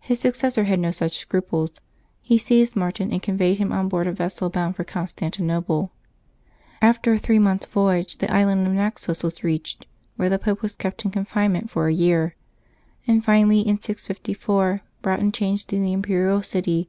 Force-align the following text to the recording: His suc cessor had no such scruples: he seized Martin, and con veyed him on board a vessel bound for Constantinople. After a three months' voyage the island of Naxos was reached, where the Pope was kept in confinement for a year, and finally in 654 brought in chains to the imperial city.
His 0.00 0.18
suc 0.18 0.32
cessor 0.34 0.64
had 0.64 0.80
no 0.80 0.90
such 0.90 1.18
scruples: 1.18 1.82
he 2.22 2.38
seized 2.38 2.74
Martin, 2.74 3.12
and 3.12 3.22
con 3.22 3.36
veyed 3.36 3.58
him 3.58 3.70
on 3.70 3.86
board 3.86 4.06
a 4.06 4.12
vessel 4.12 4.48
bound 4.48 4.76
for 4.76 4.82
Constantinople. 4.82 5.92
After 6.80 7.12
a 7.12 7.18
three 7.18 7.38
months' 7.38 7.66
voyage 7.66 8.16
the 8.16 8.32
island 8.32 8.66
of 8.66 8.72
Naxos 8.72 9.22
was 9.22 9.44
reached, 9.44 9.84
where 10.16 10.30
the 10.30 10.38
Pope 10.38 10.62
was 10.62 10.74
kept 10.74 11.04
in 11.04 11.10
confinement 11.10 11.68
for 11.68 11.86
a 11.86 11.92
year, 11.92 12.34
and 13.06 13.22
finally 13.22 13.60
in 13.60 13.78
654 13.78 14.80
brought 15.02 15.20
in 15.20 15.32
chains 15.32 15.64
to 15.64 15.78
the 15.78 15.92
imperial 15.92 16.42
city. 16.42 16.88